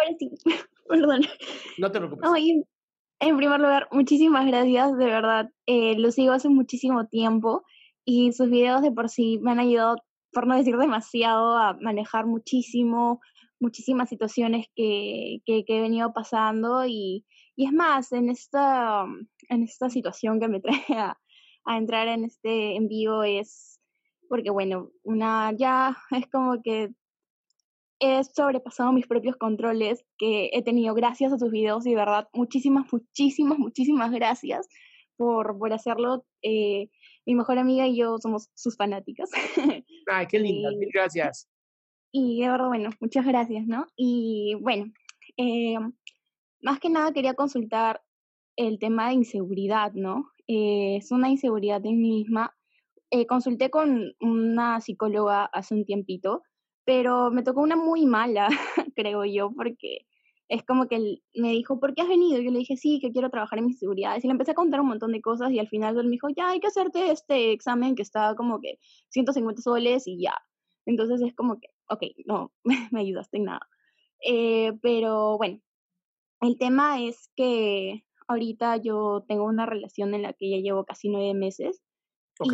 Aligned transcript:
Y 0.00 0.06
ahora 0.06 0.16
sí, 0.18 0.30
perdón. 0.88 1.22
No 1.78 1.90
te 1.90 1.98
preocupes. 1.98 2.30
Ay, 2.32 2.62
en 3.20 3.36
primer 3.36 3.60
lugar, 3.60 3.88
muchísimas 3.92 4.46
gracias, 4.46 4.96
de 4.96 5.04
verdad. 5.04 5.50
Eh, 5.66 5.96
lo 5.98 6.10
sigo 6.10 6.32
hace 6.32 6.48
muchísimo 6.48 7.06
tiempo 7.06 7.62
y 8.04 8.32
sus 8.32 8.48
videos 8.48 8.82
de 8.82 8.92
por 8.92 9.08
sí 9.08 9.38
me 9.42 9.50
han 9.50 9.60
ayudado, 9.60 9.96
por 10.32 10.46
no 10.46 10.56
decir 10.56 10.76
demasiado, 10.76 11.56
a 11.56 11.74
manejar 11.80 12.26
muchísimo, 12.26 13.20
muchísimas 13.60 14.08
situaciones 14.08 14.66
que, 14.74 15.40
que, 15.44 15.64
que 15.64 15.78
he 15.78 15.80
venido 15.82 16.12
pasando 16.14 16.86
y, 16.86 17.26
y, 17.56 17.66
es 17.66 17.72
más, 17.72 18.12
en 18.12 18.30
esta, 18.30 19.04
en 19.48 19.62
esta 19.62 19.90
situación 19.90 20.40
que 20.40 20.48
me 20.48 20.60
trae 20.62 20.98
a, 20.98 21.18
a 21.66 21.76
entrar 21.76 22.08
en 22.08 22.24
este 22.24 22.76
en 22.76 22.88
vivo 22.88 23.22
es 23.22 23.80
porque, 24.30 24.50
bueno, 24.50 24.92
una 25.02 25.52
ya 25.52 25.96
es 26.12 26.26
como 26.30 26.62
que 26.62 26.90
he 28.00 28.24
sobrepasado 28.24 28.92
mis 28.92 29.06
propios 29.06 29.36
controles 29.36 30.04
que 30.16 30.50
he 30.54 30.62
tenido 30.62 30.94
gracias 30.94 31.32
a 31.32 31.36
tus 31.36 31.50
videos 31.50 31.86
y 31.86 31.90
de 31.90 31.96
verdad 31.96 32.28
muchísimas, 32.32 32.90
muchísimas, 32.90 33.58
muchísimas 33.58 34.10
gracias 34.10 34.66
por, 35.16 35.58
por 35.58 35.72
hacerlo. 35.74 36.24
Eh, 36.42 36.88
mi 37.26 37.34
mejor 37.34 37.58
amiga 37.58 37.86
y 37.86 37.98
yo 37.98 38.16
somos 38.18 38.48
sus 38.54 38.76
fanáticas. 38.76 39.30
Ay, 40.10 40.26
qué 40.26 40.38
linda, 40.38 40.70
mil 40.70 40.88
gracias. 40.92 41.46
Y 42.10 42.40
de 42.40 42.48
verdad, 42.48 42.68
bueno, 42.68 42.90
muchas 43.00 43.26
gracias, 43.26 43.66
¿no? 43.66 43.86
Y 43.96 44.56
bueno, 44.60 44.90
eh, 45.36 45.78
más 46.62 46.80
que 46.80 46.88
nada 46.88 47.12
quería 47.12 47.34
consultar 47.34 48.02
el 48.56 48.78
tema 48.78 49.08
de 49.08 49.14
inseguridad, 49.14 49.92
¿no? 49.92 50.30
Eh, 50.48 50.96
es 50.96 51.12
una 51.12 51.28
inseguridad 51.28 51.84
en 51.84 52.00
mí 52.00 52.10
misma. 52.10 52.56
consulté 53.28 53.70
con 53.70 54.14
una 54.20 54.80
psicóloga 54.80 55.44
hace 55.52 55.74
un 55.74 55.84
tiempito 55.84 56.42
pero 56.90 57.30
me 57.30 57.44
tocó 57.44 57.60
una 57.60 57.76
muy 57.76 58.04
mala, 58.04 58.48
creo 58.96 59.24
yo, 59.24 59.52
porque 59.52 60.08
es 60.48 60.64
como 60.64 60.88
que 60.88 60.96
él 60.96 61.22
me 61.36 61.50
dijo, 61.50 61.78
¿por 61.78 61.94
qué 61.94 62.02
has 62.02 62.08
venido? 62.08 62.40
Yo 62.40 62.50
le 62.50 62.58
dije, 62.58 62.76
sí, 62.76 62.98
que 63.00 63.12
quiero 63.12 63.30
trabajar 63.30 63.60
en 63.60 63.66
mis 63.66 63.78
seguridades. 63.78 64.24
Y 64.24 64.26
le 64.26 64.32
empecé 64.32 64.50
a 64.50 64.54
contar 64.54 64.80
un 64.80 64.88
montón 64.88 65.12
de 65.12 65.20
cosas 65.20 65.52
y 65.52 65.60
al 65.60 65.68
final 65.68 65.96
él 65.96 66.06
me 66.06 66.10
dijo, 66.10 66.30
ya, 66.30 66.50
hay 66.50 66.58
que 66.58 66.66
hacerte 66.66 67.12
este 67.12 67.52
examen 67.52 67.94
que 67.94 68.02
está 68.02 68.34
como 68.34 68.60
que 68.60 68.80
150 69.10 69.62
soles 69.62 70.08
y 70.08 70.20
ya. 70.20 70.34
Entonces 70.84 71.22
es 71.22 71.32
como 71.32 71.60
que, 71.60 71.68
ok, 71.88 72.02
no, 72.26 72.50
me 72.90 73.00
ayudaste 73.00 73.36
en 73.36 73.44
nada. 73.44 73.68
Eh, 74.26 74.72
pero 74.82 75.36
bueno, 75.38 75.60
el 76.40 76.58
tema 76.58 77.00
es 77.00 77.30
que 77.36 78.02
ahorita 78.26 78.78
yo 78.78 79.24
tengo 79.28 79.44
una 79.44 79.64
relación 79.64 80.12
en 80.12 80.22
la 80.22 80.32
que 80.32 80.50
ya 80.50 80.56
llevo 80.56 80.84
casi 80.84 81.08
nueve 81.08 81.34
meses 81.34 81.82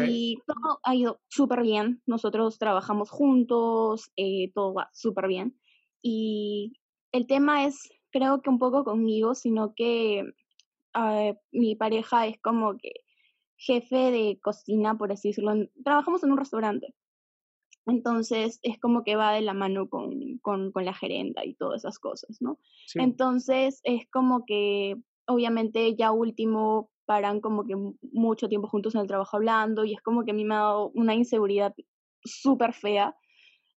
y 0.06 0.38
todo 0.46 0.80
ha 0.82 0.94
ido 0.94 1.20
súper 1.28 1.62
bien. 1.62 2.02
Nosotros 2.06 2.58
trabajamos 2.58 3.10
juntos, 3.10 4.10
eh, 4.16 4.52
todo 4.54 4.74
va 4.74 4.90
súper 4.92 5.28
bien. 5.28 5.58
Y 6.02 6.72
el 7.12 7.26
tema 7.26 7.64
es, 7.66 7.88
creo 8.10 8.42
que 8.42 8.50
un 8.50 8.58
poco 8.58 8.84
conmigo, 8.84 9.34
sino 9.34 9.74
que 9.74 10.24
uh, 10.94 11.34
mi 11.52 11.76
pareja 11.76 12.26
es 12.26 12.40
como 12.40 12.76
que 12.76 12.92
jefe 13.56 14.10
de 14.10 14.38
cocina, 14.42 14.96
por 14.96 15.12
así 15.12 15.28
decirlo. 15.28 15.52
Trabajamos 15.84 16.22
en 16.24 16.32
un 16.32 16.38
restaurante. 16.38 16.94
Entonces 17.86 18.58
es 18.62 18.80
como 18.80 19.04
que 19.04 19.14
va 19.14 19.32
de 19.32 19.42
la 19.42 19.54
mano 19.54 19.88
con, 19.88 20.38
con, 20.38 20.72
con 20.72 20.84
la 20.84 20.92
gerenda 20.92 21.44
y 21.44 21.54
todas 21.54 21.82
esas 21.82 22.00
cosas, 22.00 22.38
¿no? 22.40 22.58
Sí. 22.86 22.98
Entonces 23.00 23.80
es 23.84 24.10
como 24.10 24.44
que 24.44 24.96
obviamente 25.28 25.94
ya 25.94 26.10
último 26.10 26.90
paran 27.06 27.40
como 27.40 27.64
que 27.64 27.74
mucho 28.12 28.48
tiempo 28.48 28.68
juntos 28.68 28.94
en 28.94 29.02
el 29.02 29.06
trabajo 29.06 29.36
hablando 29.36 29.84
y 29.84 29.94
es 29.94 30.02
como 30.02 30.24
que 30.24 30.32
a 30.32 30.34
mí 30.34 30.44
me 30.44 30.54
ha 30.54 30.58
dado 30.58 30.90
una 30.94 31.14
inseguridad 31.14 31.74
súper 32.24 32.72
fea, 32.72 33.16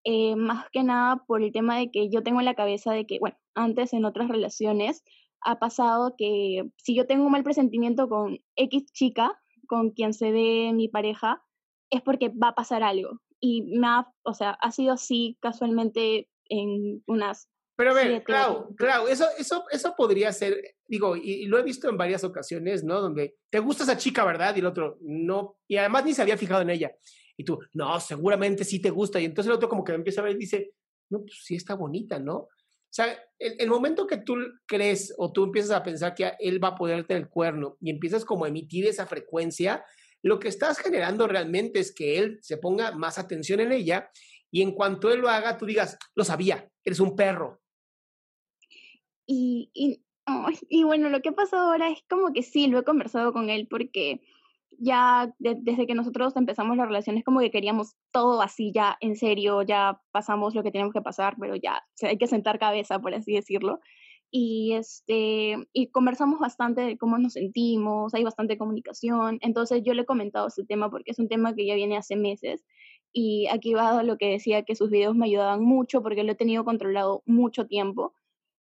eh, 0.04 0.36
más 0.36 0.66
que 0.70 0.82
nada 0.82 1.24
por 1.26 1.42
el 1.42 1.52
tema 1.52 1.76
de 1.78 1.90
que 1.90 2.08
yo 2.08 2.22
tengo 2.22 2.40
en 2.40 2.46
la 2.46 2.54
cabeza 2.54 2.92
de 2.92 3.06
que, 3.06 3.18
bueno, 3.18 3.36
antes 3.54 3.92
en 3.92 4.04
otras 4.04 4.28
relaciones 4.28 5.04
ha 5.42 5.58
pasado 5.58 6.14
que 6.16 6.64
si 6.76 6.94
yo 6.94 7.06
tengo 7.06 7.26
un 7.26 7.32
mal 7.32 7.44
presentimiento 7.44 8.08
con 8.08 8.38
X 8.56 8.92
chica, 8.92 9.40
con 9.66 9.90
quien 9.90 10.14
se 10.14 10.32
ve 10.32 10.72
mi 10.74 10.88
pareja, 10.88 11.42
es 11.90 12.02
porque 12.02 12.30
va 12.30 12.48
a 12.48 12.54
pasar 12.54 12.82
algo. 12.82 13.20
Y 13.40 13.62
me 13.62 13.86
ha, 13.86 14.08
o 14.24 14.34
sea, 14.34 14.50
ha 14.50 14.70
sido 14.72 14.94
así 14.94 15.36
casualmente 15.40 16.28
en 16.48 17.02
unas 17.06 17.48
pero 17.78 17.92
a 17.92 17.94
ver, 17.94 18.24
claro, 18.24 18.74
claro, 18.76 19.06
eso, 19.06 19.24
eso, 19.38 19.64
eso 19.70 19.94
podría 19.96 20.32
ser, 20.32 20.74
digo, 20.88 21.14
y, 21.14 21.44
y, 21.44 21.46
lo 21.46 21.60
he 21.60 21.62
visto 21.62 21.88
en 21.88 21.96
varias 21.96 22.24
ocasiones, 22.24 22.82
¿no? 22.82 23.00
Donde 23.00 23.36
te 23.48 23.60
gusta 23.60 23.84
esa 23.84 23.96
chica, 23.96 24.24
¿verdad? 24.24 24.56
Y 24.56 24.58
el 24.58 24.66
otro, 24.66 24.98
no, 25.00 25.58
y 25.68 25.76
además 25.76 26.04
ni 26.04 26.12
se 26.12 26.22
había 26.22 26.36
fijado 26.36 26.62
en 26.62 26.70
ella. 26.70 26.90
Y 27.36 27.44
tú, 27.44 27.60
no, 27.74 28.00
seguramente 28.00 28.64
sí 28.64 28.82
te 28.82 28.90
gusta. 28.90 29.20
Y 29.20 29.26
entonces 29.26 29.48
el 29.48 29.54
otro 29.54 29.68
como 29.68 29.84
que 29.84 29.92
empieza 29.92 30.20
a 30.20 30.24
ver 30.24 30.34
y 30.34 30.40
dice, 30.40 30.72
no, 31.08 31.20
pues 31.20 31.40
sí 31.44 31.54
está 31.54 31.74
bonita, 31.74 32.18
¿no? 32.18 32.34
O 32.34 32.50
sea, 32.90 33.16
el, 33.38 33.54
el 33.60 33.68
momento 33.68 34.08
que 34.08 34.16
tú 34.16 34.34
crees 34.66 35.14
o 35.16 35.30
tú 35.30 35.44
empiezas 35.44 35.70
a 35.70 35.84
pensar 35.84 36.16
que 36.16 36.32
él 36.40 36.62
va 36.62 36.70
a 36.70 36.74
ponerte 36.74 37.14
el 37.14 37.28
cuerno 37.28 37.76
y 37.80 37.90
empiezas 37.90 38.24
como 38.24 38.44
a 38.44 38.48
emitir 38.48 38.88
esa 38.88 39.06
frecuencia, 39.06 39.84
lo 40.20 40.40
que 40.40 40.48
estás 40.48 40.80
generando 40.80 41.28
realmente 41.28 41.78
es 41.78 41.94
que 41.94 42.18
él 42.18 42.40
se 42.42 42.56
ponga 42.56 42.90
más 42.90 43.18
atención 43.18 43.60
en 43.60 43.70
ella 43.70 44.10
y 44.50 44.62
en 44.62 44.72
cuanto 44.72 45.12
él 45.12 45.20
lo 45.20 45.28
haga, 45.28 45.56
tú 45.56 45.64
digas, 45.64 45.96
lo 46.16 46.24
sabía, 46.24 46.68
eres 46.82 46.98
un 46.98 47.14
perro, 47.14 47.60
y, 49.28 49.70
y, 49.74 50.02
y 50.70 50.84
bueno, 50.84 51.10
lo 51.10 51.20
que 51.20 51.28
ha 51.28 51.32
pasado 51.32 51.70
ahora 51.70 51.90
es 51.90 52.02
como 52.08 52.32
que 52.32 52.42
sí, 52.42 52.66
lo 52.66 52.78
he 52.78 52.84
conversado 52.84 53.32
con 53.32 53.50
él 53.50 53.68
porque 53.68 54.22
ya 54.78 55.34
de, 55.38 55.56
desde 55.60 55.86
que 55.86 55.94
nosotros 55.94 56.34
empezamos 56.36 56.76
la 56.76 56.86
relación 56.86 57.18
es 57.18 57.24
como 57.24 57.40
que 57.40 57.50
queríamos 57.50 57.94
todo 58.10 58.40
así 58.40 58.72
ya 58.72 58.96
en 59.00 59.16
serio, 59.16 59.62
ya 59.62 60.00
pasamos 60.12 60.54
lo 60.54 60.62
que 60.62 60.70
teníamos 60.70 60.94
que 60.94 61.02
pasar, 61.02 61.36
pero 61.38 61.56
ya 61.56 61.82
hay 62.02 62.16
que 62.16 62.26
sentar 62.26 62.58
cabeza, 62.58 62.98
por 63.00 63.14
así 63.14 63.34
decirlo. 63.34 63.80
Y, 64.30 64.74
este, 64.74 65.56
y 65.72 65.88
conversamos 65.90 66.38
bastante 66.38 66.82
de 66.82 66.98
cómo 66.98 67.18
nos 67.18 67.34
sentimos, 67.34 68.14
hay 68.14 68.24
bastante 68.24 68.58
comunicación. 68.58 69.38
Entonces 69.42 69.82
yo 69.84 69.94
le 69.94 70.02
he 70.02 70.06
comentado 70.06 70.48
este 70.48 70.64
tema 70.64 70.90
porque 70.90 71.12
es 71.12 71.18
un 71.18 71.28
tema 71.28 71.54
que 71.54 71.66
ya 71.66 71.74
viene 71.74 71.96
hace 71.96 72.16
meses 72.16 72.64
Y 73.12 73.46
aquí 73.48 73.74
va 73.74 74.02
lo 74.02 74.18
que 74.18 74.30
decía 74.30 74.64
que 74.64 74.74
sus 74.74 74.90
videos 74.90 75.16
me 75.16 75.26
ayudaban 75.26 75.62
mucho 75.62 76.02
porque 76.02 76.24
lo 76.24 76.32
he 76.32 76.34
tenido 76.36 76.64
controlado 76.64 77.22
mucho 77.26 77.66
tiempo 77.66 78.14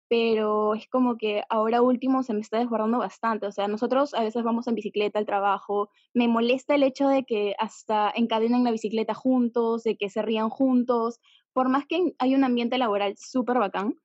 pero 0.07 0.75
es 0.75 0.87
como 0.87 1.17
que 1.17 1.43
ahora 1.49 1.81
último 1.81 2.23
se 2.23 2.33
me 2.33 2.41
está 2.41 2.59
desbordando 2.59 2.99
bastante. 2.99 3.47
O 3.47 3.51
sea, 3.51 3.67
nosotros 3.67 4.13
a 4.13 4.23
veces 4.23 4.43
vamos 4.43 4.67
en 4.67 4.75
bicicleta 4.75 5.19
al 5.19 5.25
trabajo, 5.25 5.89
me 6.13 6.27
molesta 6.27 6.75
el 6.75 6.83
hecho 6.83 7.07
de 7.07 7.23
que 7.23 7.55
hasta 7.57 8.11
encadenen 8.15 8.63
la 8.63 8.71
bicicleta 8.71 9.13
juntos, 9.13 9.83
de 9.83 9.97
que 9.97 10.09
se 10.09 10.21
rían 10.21 10.49
juntos, 10.49 11.19
por 11.53 11.69
más 11.69 11.85
que 11.87 12.13
hay 12.19 12.35
un 12.35 12.43
ambiente 12.43 12.77
laboral 12.77 13.15
súper 13.17 13.59
bacán, 13.59 13.95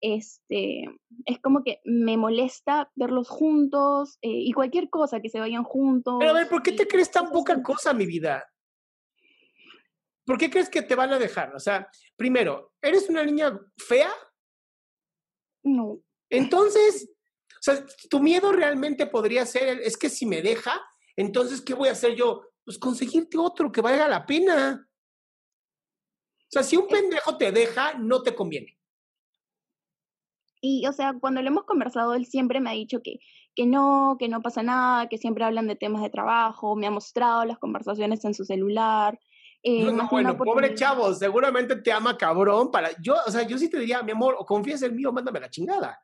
este, 0.00 0.84
es 1.24 1.40
como 1.40 1.64
que 1.64 1.80
me 1.84 2.16
molesta 2.16 2.90
verlos 2.94 3.28
juntos 3.28 4.18
eh, 4.22 4.28
y 4.28 4.52
cualquier 4.52 4.90
cosa, 4.90 5.20
que 5.20 5.28
se 5.28 5.40
vayan 5.40 5.64
juntos. 5.64 6.16
Pero 6.20 6.30
a 6.30 6.34
ver, 6.34 6.48
¿por 6.48 6.62
qué 6.62 6.72
te 6.72 6.86
crees 6.86 7.10
tan 7.10 7.30
poca 7.30 7.60
cosa, 7.62 7.92
mi 7.92 8.06
vida? 8.06 8.44
¿Por 10.24 10.38
qué 10.38 10.50
crees 10.50 10.68
que 10.68 10.82
te 10.82 10.94
van 10.94 11.12
a 11.12 11.18
dejar? 11.18 11.54
O 11.54 11.58
sea, 11.58 11.88
primero, 12.16 12.72
¿eres 12.82 13.08
una 13.08 13.24
niña 13.24 13.58
fea? 13.78 14.10
No. 15.68 16.00
Entonces, 16.30 17.10
o 17.58 17.62
sea, 17.62 17.84
tu 18.08 18.20
miedo 18.20 18.52
realmente 18.52 19.06
podría 19.06 19.44
ser, 19.46 19.80
es 19.80 19.96
que 19.96 20.08
si 20.08 20.26
me 20.26 20.42
deja, 20.42 20.80
entonces, 21.16 21.60
¿qué 21.60 21.74
voy 21.74 21.88
a 21.88 21.92
hacer 21.92 22.14
yo? 22.14 22.42
Pues 22.64 22.78
conseguirte 22.78 23.38
otro 23.38 23.72
que 23.72 23.80
valga 23.80 24.06
la 24.06 24.24
pena. 24.24 24.88
O 26.40 26.50
sea, 26.50 26.62
si 26.62 26.76
un 26.76 26.86
pendejo 26.86 27.36
te 27.36 27.50
deja, 27.50 27.94
no 27.94 28.22
te 28.22 28.34
conviene. 28.34 28.78
Y, 30.60 30.86
o 30.86 30.92
sea, 30.92 31.14
cuando 31.20 31.42
le 31.42 31.48
hemos 31.48 31.64
conversado, 31.64 32.14
él 32.14 32.26
siempre 32.26 32.60
me 32.60 32.70
ha 32.70 32.74
dicho 32.74 33.00
que, 33.02 33.20
que 33.54 33.66
no, 33.66 34.16
que 34.18 34.28
no 34.28 34.42
pasa 34.42 34.62
nada, 34.62 35.08
que 35.08 35.18
siempre 35.18 35.44
hablan 35.44 35.66
de 35.66 35.76
temas 35.76 36.02
de 36.02 36.10
trabajo, 36.10 36.76
me 36.76 36.86
ha 36.86 36.90
mostrado 36.90 37.44
las 37.44 37.58
conversaciones 37.58 38.24
en 38.24 38.34
su 38.34 38.44
celular, 38.44 39.18
eh, 39.62 39.90
bueno, 40.10 40.36
pobre 40.36 40.74
chavo, 40.74 41.12
seguramente 41.14 41.76
te 41.76 41.92
ama 41.92 42.16
cabrón. 42.16 42.70
Para, 42.70 42.90
yo, 43.00 43.16
o 43.26 43.30
sea, 43.30 43.42
yo 43.42 43.58
sí 43.58 43.68
te 43.68 43.78
diría, 43.78 44.02
mi 44.02 44.12
amor, 44.12 44.36
o 44.38 44.46
confías 44.46 44.82
en 44.82 44.94
mí 44.94 45.04
o 45.04 45.12
mándame 45.12 45.40
la 45.40 45.50
chingada. 45.50 46.00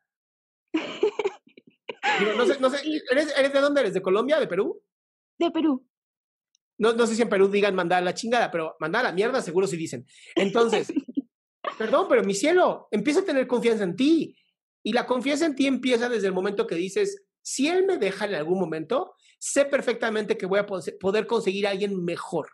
no 2.36 2.46
sé, 2.46 2.58
no 2.60 2.70
sé, 2.70 2.78
¿eres, 3.10 3.32
¿eres, 3.36 3.52
de 3.52 3.60
dónde 3.60 3.80
eres? 3.80 3.94
¿De 3.94 4.02
Colombia? 4.02 4.40
¿De 4.40 4.46
Perú? 4.46 4.82
De 5.38 5.50
Perú. 5.50 5.86
No, 6.78 6.92
no 6.92 7.06
sé 7.06 7.14
si 7.14 7.22
en 7.22 7.28
Perú 7.28 7.48
digan 7.48 7.74
mandar 7.74 8.02
la 8.02 8.14
chingada, 8.14 8.50
pero 8.50 8.76
mandar 8.80 9.04
la 9.04 9.12
mierda 9.12 9.40
seguro 9.40 9.66
sí 9.66 9.76
dicen. 9.76 10.04
Entonces, 10.34 10.88
perdón, 11.78 12.06
pero 12.08 12.24
mi 12.24 12.34
cielo, 12.34 12.88
empieza 12.90 13.20
a 13.20 13.24
tener 13.24 13.46
confianza 13.46 13.84
en 13.84 13.94
ti. 13.94 14.36
Y 14.82 14.92
la 14.92 15.06
confianza 15.06 15.46
en 15.46 15.54
ti 15.54 15.66
empieza 15.66 16.08
desde 16.08 16.26
el 16.26 16.34
momento 16.34 16.66
que 16.66 16.74
dices, 16.74 17.24
si 17.40 17.68
él 17.68 17.86
me 17.86 17.98
deja 17.98 18.26
en 18.26 18.34
algún 18.34 18.58
momento, 18.58 19.14
sé 19.38 19.64
perfectamente 19.64 20.36
que 20.36 20.46
voy 20.46 20.58
a 20.58 20.66
poder 20.66 21.26
conseguir 21.26 21.66
a 21.66 21.70
alguien 21.70 22.04
mejor. 22.04 22.48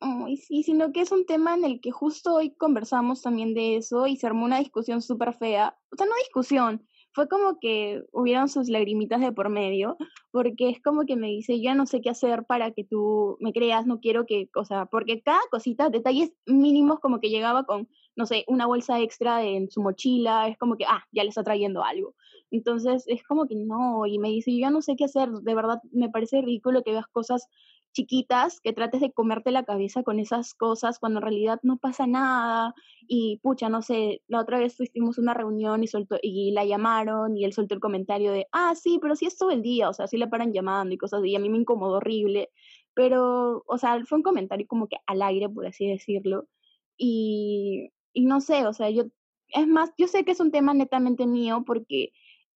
Ay, 0.00 0.36
sí, 0.36 0.62
sino 0.62 0.92
que 0.92 1.00
es 1.00 1.10
un 1.10 1.26
tema 1.26 1.54
en 1.54 1.64
el 1.64 1.80
que 1.80 1.90
justo 1.90 2.34
hoy 2.36 2.54
conversamos 2.54 3.20
también 3.22 3.52
de 3.54 3.76
eso 3.76 4.06
y 4.06 4.16
se 4.16 4.28
armó 4.28 4.44
una 4.44 4.60
discusión 4.60 5.02
súper 5.02 5.34
fea. 5.34 5.76
O 5.90 5.96
sea, 5.96 6.06
no 6.06 6.12
discusión, 6.22 6.86
fue 7.12 7.28
como 7.28 7.58
que 7.58 8.04
hubieron 8.12 8.48
sus 8.48 8.68
lagrimitas 8.68 9.20
de 9.20 9.32
por 9.32 9.48
medio, 9.48 9.96
porque 10.30 10.68
es 10.70 10.80
como 10.80 11.04
que 11.04 11.16
me 11.16 11.26
dice, 11.26 11.60
ya 11.60 11.74
no 11.74 11.84
sé 11.84 12.00
qué 12.00 12.10
hacer 12.10 12.44
para 12.46 12.70
que 12.70 12.84
tú 12.84 13.36
me 13.40 13.52
creas, 13.52 13.86
no 13.86 13.98
quiero 13.98 14.24
que, 14.24 14.48
o 14.54 14.64
sea, 14.64 14.86
porque 14.86 15.20
cada 15.20 15.40
cosita, 15.50 15.90
detalles 15.90 16.32
mínimos 16.46 17.00
como 17.00 17.18
que 17.18 17.30
llegaba 17.30 17.64
con, 17.64 17.88
no 18.14 18.24
sé, 18.26 18.44
una 18.46 18.66
bolsa 18.66 19.00
extra 19.00 19.42
en 19.42 19.68
su 19.68 19.82
mochila, 19.82 20.46
es 20.46 20.56
como 20.58 20.76
que, 20.76 20.84
ah, 20.84 21.02
ya 21.10 21.24
le 21.24 21.30
está 21.30 21.42
trayendo 21.42 21.82
algo. 21.82 22.14
Entonces 22.52 23.02
es 23.08 23.24
como 23.24 23.48
que 23.48 23.56
no, 23.56 24.06
y 24.06 24.20
me 24.20 24.28
dice, 24.28 24.52
yo 24.52 24.60
ya 24.60 24.70
no 24.70 24.80
sé 24.80 24.94
qué 24.94 25.06
hacer, 25.06 25.28
de 25.30 25.54
verdad 25.56 25.80
me 25.90 26.08
parece 26.10 26.40
ridículo 26.40 26.84
que 26.84 26.92
veas 26.92 27.08
cosas 27.08 27.48
chiquitas 27.92 28.60
que 28.60 28.72
trates 28.72 29.00
de 29.00 29.12
comerte 29.12 29.50
la 29.50 29.64
cabeza 29.64 30.02
con 30.02 30.18
esas 30.20 30.54
cosas 30.54 30.98
cuando 30.98 31.18
en 31.18 31.22
realidad 31.24 31.60
no 31.62 31.78
pasa 31.78 32.06
nada 32.06 32.74
y 33.08 33.38
pucha, 33.42 33.68
no 33.68 33.82
sé, 33.82 34.22
la 34.28 34.40
otra 34.40 34.58
vez 34.58 34.76
tuvimos 34.76 35.18
una 35.18 35.34
reunión 35.34 35.82
y 35.82 35.86
soltó 35.88 36.16
y 36.22 36.52
la 36.52 36.64
llamaron 36.64 37.36
y 37.36 37.44
él 37.44 37.52
soltó 37.52 37.74
el 37.74 37.80
comentario 37.80 38.32
de, 38.32 38.46
"Ah, 38.52 38.74
sí, 38.74 38.98
pero 39.00 39.16
sí 39.16 39.26
es 39.26 39.36
todo 39.38 39.50
el 39.50 39.62
día", 39.62 39.88
o 39.88 39.92
sea, 39.94 40.06
sí 40.08 40.16
le 40.18 40.28
paran 40.28 40.52
llamando 40.52 40.94
y 40.94 40.98
cosas 40.98 41.24
y 41.24 41.34
a 41.36 41.40
mí 41.40 41.48
me 41.50 41.58
incomodó 41.58 41.96
horrible, 41.98 42.50
pero 42.94 43.62
o 43.66 43.78
sea, 43.78 44.04
fue 44.04 44.18
un 44.18 44.22
comentario 44.24 44.66
como 44.68 44.88
que 44.88 44.96
al 45.06 45.22
aire, 45.22 45.48
por 45.48 45.66
así 45.66 45.86
decirlo. 45.88 46.48
Y 46.96 47.90
y 48.14 48.24
no 48.26 48.40
sé, 48.40 48.66
o 48.66 48.72
sea, 48.72 48.90
yo 48.90 49.04
es 49.50 49.66
más, 49.68 49.92
yo 49.98 50.08
sé 50.08 50.24
que 50.24 50.32
es 50.32 50.40
un 50.40 50.50
tema 50.50 50.74
netamente 50.74 51.26
mío 51.26 51.62
porque 51.66 52.10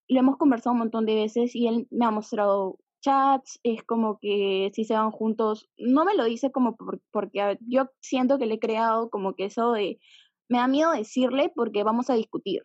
lo 0.10 0.20
hemos 0.20 0.38
conversado 0.38 0.74
un 0.74 0.80
montón 0.80 1.06
de 1.08 1.16
veces 1.16 1.56
y 1.56 1.68
él 1.68 1.88
me 1.92 2.06
ha 2.06 2.12
mostrado 2.12 2.80
chats, 3.02 3.60
es 3.64 3.84
como 3.84 4.20
que 4.20 4.72
si 4.74 4.86
se 4.86 4.94
van 4.94 5.12
juntos, 5.12 5.70
no 5.78 6.06
me 6.06 6.16
lo 6.16 6.24
dice 6.26 6.52
como 6.52 6.78
porque 7.12 7.58
yo 7.62 7.90
siento 8.00 8.38
que 8.38 8.46
le 8.46 8.56
he 8.56 8.60
creado 8.60 9.10
como 9.10 9.36
que 9.36 9.46
eso 9.46 9.74
de, 9.74 10.00
me 10.48 10.60
da 10.60 10.68
miedo 10.68 10.92
decirle 10.92 11.52
porque 11.56 11.84
vamos 11.84 12.10
a 12.10 12.16
discutir. 12.16 12.64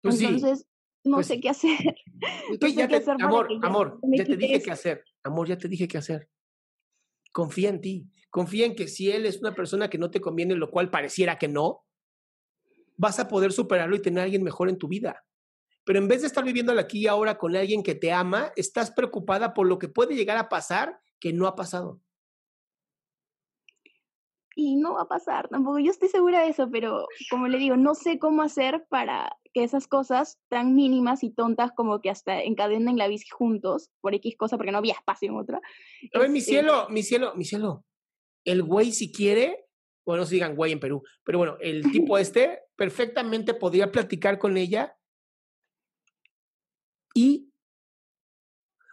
Pues 0.00 0.20
Entonces, 0.20 0.66
no 1.04 1.16
pues 1.16 1.26
sé 1.26 1.40
qué 1.40 1.50
hacer. 1.50 1.78
amor, 3.20 3.48
amor, 3.62 4.00
ya 4.02 4.24
te 4.24 4.36
dije 4.36 4.62
qué 4.62 4.70
hacer. 4.70 5.04
Amor, 5.22 5.48
ya 5.48 5.58
te 5.58 5.68
dije 5.68 5.88
qué 5.88 5.98
hacer. 5.98 6.28
Confía 7.32 7.68
en 7.68 7.80
ti. 7.80 8.10
Confía 8.30 8.66
en 8.66 8.74
que 8.74 8.88
si 8.88 9.10
él 9.10 9.26
es 9.26 9.40
una 9.40 9.54
persona 9.54 9.90
que 9.90 9.98
no 9.98 10.10
te 10.10 10.20
conviene, 10.20 10.54
lo 10.54 10.70
cual 10.70 10.90
pareciera 10.90 11.38
que 11.38 11.48
no, 11.48 11.84
vas 12.96 13.18
a 13.18 13.28
poder 13.28 13.52
superarlo 13.52 13.96
y 13.96 14.02
tener 14.02 14.20
a 14.20 14.24
alguien 14.24 14.42
mejor 14.42 14.68
en 14.68 14.78
tu 14.78 14.88
vida. 14.88 15.24
Pero 15.84 15.98
en 15.98 16.08
vez 16.08 16.20
de 16.20 16.28
estar 16.28 16.44
viviendo 16.44 16.72
aquí 16.78 17.00
y 17.00 17.06
ahora 17.06 17.38
con 17.38 17.56
alguien 17.56 17.82
que 17.82 17.94
te 17.94 18.12
ama, 18.12 18.52
estás 18.56 18.90
preocupada 18.90 19.54
por 19.54 19.66
lo 19.66 19.78
que 19.78 19.88
puede 19.88 20.14
llegar 20.14 20.36
a 20.36 20.48
pasar 20.48 21.00
que 21.18 21.32
no 21.32 21.46
ha 21.46 21.56
pasado. 21.56 22.00
Y 24.54 24.76
no 24.76 24.94
va 24.94 25.02
a 25.02 25.08
pasar 25.08 25.48
tampoco. 25.48 25.78
Yo 25.78 25.90
estoy 25.90 26.08
segura 26.08 26.42
de 26.42 26.50
eso, 26.50 26.68
pero 26.70 27.06
como 27.30 27.48
le 27.48 27.58
digo, 27.58 27.76
no 27.76 27.94
sé 27.94 28.18
cómo 28.18 28.42
hacer 28.42 28.84
para 28.88 29.34
que 29.54 29.64
esas 29.64 29.86
cosas 29.86 30.38
tan 30.48 30.74
mínimas 30.74 31.22
y 31.22 31.30
tontas 31.30 31.72
como 31.74 32.00
que 32.00 32.10
hasta 32.10 32.42
encadenen 32.42 32.98
la 32.98 33.08
bici 33.08 33.28
juntos 33.30 33.90
por 34.00 34.14
X 34.14 34.36
cosa, 34.36 34.56
porque 34.56 34.72
no 34.72 34.78
había 34.78 34.94
espacio 34.94 35.30
en 35.30 35.36
otra. 35.36 35.60
A 36.14 36.18
ver, 36.18 36.28
mi 36.30 36.38
este 36.38 36.52
cielo, 36.52 36.86
mi 36.90 37.02
cielo, 37.02 37.34
mi 37.34 37.44
cielo. 37.44 37.84
El 38.44 38.62
güey, 38.62 38.92
si 38.92 39.12
quiere, 39.12 39.66
bueno, 40.04 40.22
no 40.22 40.26
se 40.26 40.34
digan 40.34 40.54
güey 40.54 40.72
en 40.72 40.80
Perú, 40.80 41.02
pero 41.24 41.38
bueno, 41.38 41.56
el 41.60 41.90
tipo 41.90 42.18
este 42.18 42.60
perfectamente 42.76 43.54
podría 43.54 43.90
platicar 43.90 44.38
con 44.38 44.56
ella 44.56 44.96
y, 47.14 47.52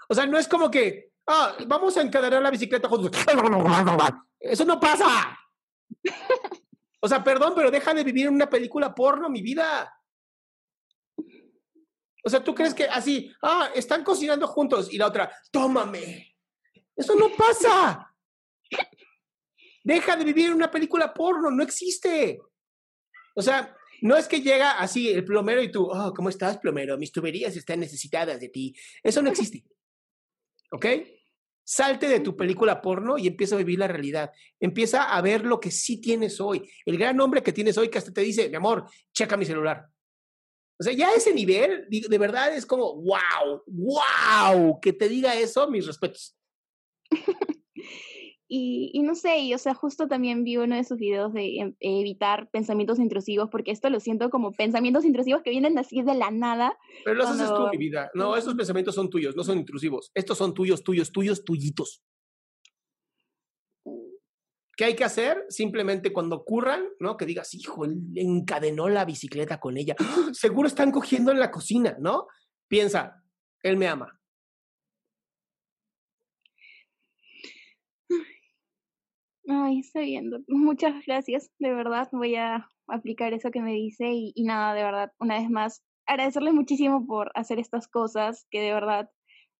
o 0.08 0.16
sea, 0.16 0.26
no 0.26 0.38
es 0.38 0.48
como 0.48 0.70
que, 0.70 1.12
ah, 1.28 1.56
vamos 1.68 1.96
a 1.98 2.02
encadenar 2.02 2.42
la 2.42 2.52
bicicleta 2.52 2.88
juntos. 2.88 3.12
Eso 4.40 4.66
no 4.66 4.80
pasa. 4.80 5.38
O 7.02 7.08
sea, 7.08 7.24
perdón, 7.24 7.54
pero 7.56 7.72
deja 7.72 7.94
de 7.94 8.04
vivir 8.04 8.28
en 8.28 8.34
una 8.34 8.50
película 8.50 8.94
porno, 8.94 9.30
mi 9.30 9.42
vida. 9.42 9.94
O 12.24 12.30
sea, 12.30 12.44
¿tú 12.44 12.54
crees 12.54 12.74
que 12.74 12.86
así, 12.86 13.34
ah, 13.42 13.70
están 13.74 14.04
cocinando 14.04 14.48
juntos 14.48 14.92
y 14.92 14.98
la 14.98 15.08
otra, 15.08 15.32
tómame? 15.52 16.36
Eso 16.96 17.16
no 17.16 17.30
pasa. 17.36 18.14
Deja 19.84 20.16
de 20.18 20.26
vivir 20.26 20.48
en 20.48 20.56
una 20.56 20.70
película 20.70 21.14
porno, 21.14 21.50
no 21.50 21.64
existe. 21.64 22.42
O 23.36 23.42
sea, 23.42 23.76
no 24.02 24.18
es 24.18 24.28
que 24.28 24.42
llega 24.42 24.80
así 24.80 25.10
el 25.10 25.26
plomero 25.26 25.62
y 25.62 25.72
tú, 25.72 25.86
oh, 25.86 26.14
¿cómo 26.14 26.30
estás, 26.30 26.58
plomero? 26.58 26.98
Mis 26.98 27.12
tuberías 27.12 27.56
están 27.56 27.80
necesitadas 27.80 28.40
de 28.40 28.50
ti. 28.50 28.76
Eso 29.04 29.22
no 29.22 29.30
existe. 29.30 29.66
¿Ok? 30.72 30.86
Salte 31.64 32.08
de 32.08 32.20
tu 32.20 32.36
película 32.36 32.82
porno 32.82 33.18
y 33.18 33.28
empieza 33.28 33.56
a 33.56 33.60
vivir 33.60 33.80
la 33.80 33.88
realidad. 33.88 34.32
Empieza 34.60 35.04
a 35.04 35.22
ver 35.22 35.46
lo 35.46 35.60
que 35.60 35.72
sí 35.72 36.02
tienes 36.02 36.40
hoy. 36.40 36.70
El 36.86 36.98
gran 36.98 37.20
hombre 37.22 37.44
que 37.44 37.54
tienes 37.54 37.78
hoy 37.78 37.90
que 37.90 37.98
hasta 37.98 38.12
te 38.12 38.22
dice, 38.22 38.50
mi 38.50 38.56
amor, 38.56 38.86
checa 39.14 39.38
mi 39.38 39.46
celular. 39.46 39.88
O 40.80 40.84
sea, 40.84 40.94
ya 40.94 41.12
ese 41.12 41.34
nivel, 41.34 41.88
de 41.90 42.18
verdad 42.18 42.56
es 42.56 42.66
como, 42.66 42.96
wow, 42.96 43.64
wow, 43.68 44.80
que 44.80 44.94
te 44.94 45.10
diga 45.10 45.36
eso, 45.36 45.70
mis 45.70 45.86
respetos. 45.86 46.38
Y, 48.52 48.90
y, 48.96 49.04
no 49.04 49.14
sé, 49.14 49.38
y, 49.42 49.54
o 49.54 49.60
sea, 49.60 49.76
justo 49.76 50.08
también 50.08 50.44
vi 50.44 50.58
uno 50.58 50.76
de 50.76 50.84
sus 50.84 50.98
videos 50.98 51.32
de 51.34 51.60
em, 51.60 51.76
evitar 51.80 52.50
pensamientos 52.50 52.98
intrusivos, 52.98 53.48
porque 53.52 53.70
esto 53.70 53.92
lo 53.92 54.00
siento 54.00 54.32
como 54.32 54.54
pensamientos 54.54 55.06
intrusivos 55.06 55.44
que 55.44 55.52
vienen 55.52 55.78
así 55.78 56.02
de 56.02 56.16
la 56.16 56.32
nada. 56.32 56.76
Pero 57.06 57.18
los 57.18 57.30
haces 57.30 57.48
tú, 57.48 57.68
mi 57.72 57.78
vida. 57.78 58.10
No, 58.16 58.36
esos 58.36 58.56
pensamientos 58.56 58.96
son 58.96 59.08
tuyos, 59.08 59.36
no 59.36 59.44
son 59.44 59.60
intrusivos. 59.60 60.12
Estos 60.16 60.40
son 60.40 60.56
tuyos, 60.56 60.84
tuyos, 60.84 61.12
tuyos, 61.12 61.44
tuyitos. 61.44 62.04
¿Qué 64.76 64.86
hay 64.86 64.96
que 64.96 65.04
hacer? 65.04 65.46
Simplemente 65.50 66.12
cuando 66.12 66.38
ocurran, 66.38 66.88
¿no? 67.00 67.18
Que 67.18 67.28
digas, 67.28 67.54
hijo, 67.54 67.86
él 67.86 67.98
encadenó 68.16 68.90
la 68.90 69.06
bicicleta 69.06 69.60
con 69.60 69.78
ella. 69.78 69.96
Seguro 70.32 70.68
están 70.68 70.92
cogiendo 70.92 71.32
en 71.32 71.40
la 71.40 71.52
cocina, 71.52 71.98
¿no? 72.00 72.28
Piensa, 72.68 73.22
él 73.62 73.78
me 73.78 73.88
ama. 73.88 74.20
Ay, 79.52 79.69
está 79.80 80.02
bien. 80.02 80.30
Muchas 80.48 80.94
gracias. 81.06 81.52
De 81.60 81.74
verdad, 81.74 82.10
voy 82.12 82.36
a 82.36 82.70
aplicar 82.88 83.34
eso 83.34 83.52
que 83.52 83.62
me 83.62 83.74
dice 83.74 84.10
y, 84.12 84.44
nada, 84.44 84.74
de 84.74 84.84
verdad, 84.84 85.12
una 85.20 85.40
vez 85.40 85.50
más, 85.50 85.84
agradecerle 86.08 86.52
muchísimo 86.52 87.06
por 87.06 87.32
hacer 87.36 87.60
estas 87.60 87.88
cosas 87.88 88.48
que 88.50 88.62
de 88.62 88.74
verdad 88.74 89.10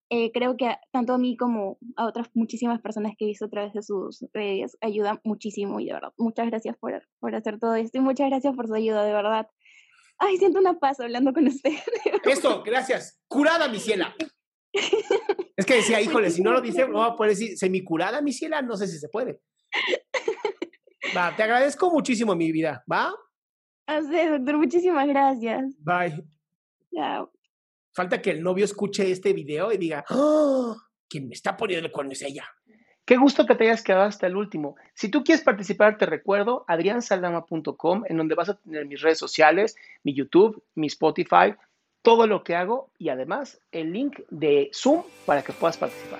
eh, 0.10 0.32
creo 0.32 0.58
que 0.58 0.76
tanto 0.92 1.14
a 1.14 1.20
mí 1.20 1.38
como 1.38 1.78
a 1.96 2.08
otras 2.08 2.30
muchísimas 2.34 2.82
personas 2.82 3.14
que 3.16 3.26
he 3.26 3.28
visto 3.28 3.46
a 3.46 3.50
través 3.50 3.74
de 3.74 3.84
sus 3.84 4.26
redes 4.34 4.76
ayuda 4.82 5.22
muchísimo 5.24 5.80
y 5.80 5.86
de 5.86 5.94
verdad, 5.94 6.12
muchas 6.18 6.48
gracias 6.48 6.76
por, 6.78 7.04
por 7.20 7.36
hacer 7.36 7.60
todo 7.60 7.76
esto 7.76 8.00
y 8.00 8.02
muchas 8.02 8.30
gracias 8.30 8.56
por 8.56 8.68
su 8.68 8.74
ayuda, 8.74 9.04
de 9.04 9.14
verdad. 9.14 9.48
Ay, 10.18 10.38
siento 10.38 10.60
una 10.60 10.80
paz 10.80 11.00
hablando 11.00 11.32
con 11.32 11.48
usted. 11.48 11.72
Eso, 12.26 12.64
gracias. 12.64 13.22
Curada, 13.28 13.70
mi 13.70 13.80
ciela. 13.80 14.16
Es 15.56 15.66
que 15.66 15.76
decía, 15.76 16.02
híjole, 16.02 16.30
si 16.30 16.42
no 16.42 16.52
lo 16.52 16.62
dice, 16.62 16.88
no 16.88 17.00
va 17.00 17.08
a 17.08 17.16
poder 17.16 17.32
decir 17.32 17.58
semicurada, 17.58 18.22
mi 18.22 18.34
ciela, 18.34 18.62
no 18.62 18.76
sé 18.76 18.88
si 18.88 18.98
se 18.98 19.10
puede. 19.10 19.40
Va, 21.16 21.36
te 21.36 21.44
agradezco 21.44 21.90
muchísimo 21.92 22.36
mi 22.36 22.52
vida, 22.52 22.84
¿va? 22.92 23.14
A 23.88 24.00
usted, 24.00 24.32
doctor, 24.38 24.58
muchísimas 24.58 25.08
gracias. 25.08 25.76
Bye. 25.80 26.24
Chao. 26.94 27.32
Falta 27.94 28.22
que 28.22 28.32
el 28.32 28.44
novio 28.44 28.66
escuche 28.66 29.12
este 29.12 29.34
video 29.34 29.72
y 29.72 29.78
diga, 29.78 30.06
¡Oh! 30.10 30.76
quien 31.10 31.28
me 31.28 31.34
está 31.34 31.58
poniendo 31.58 31.88
el 31.88 31.92
cuerno 31.92 32.12
es 32.12 32.22
ella. 32.22 32.46
Qué 33.06 33.18
gusto 33.18 33.48
que 33.48 33.56
te 33.56 33.64
hayas 33.64 33.82
quedado 33.82 34.04
hasta 34.04 34.28
el 34.28 34.36
último. 34.36 34.76
Si 34.94 35.10
tú 35.10 35.24
quieres 35.24 35.44
participar, 35.44 35.98
te 35.98 36.06
recuerdo 36.06 36.64
adriansaldama.com, 36.68 38.04
en 38.08 38.18
donde 38.18 38.36
vas 38.36 38.50
a 38.50 38.60
tener 38.60 38.86
mis 38.86 39.02
redes 39.02 39.18
sociales, 39.18 39.76
mi 40.04 40.14
YouTube, 40.14 40.64
mi 40.76 40.86
Spotify, 40.88 41.56
todo 42.04 42.28
lo 42.28 42.44
que 42.44 42.56
hago 42.56 42.92
y 43.00 43.10
además 43.10 43.60
el 43.72 43.92
link 43.92 44.20
de 44.30 44.70
Zoom 44.74 45.04
para 45.26 45.42
que 45.42 45.54
puedas 45.54 45.78
participar. 45.78 46.20